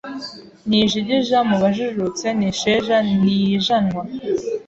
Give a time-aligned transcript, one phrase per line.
[0.67, 4.01] Ni ijigija mu bajijutse Ni isheja ntiyijanwa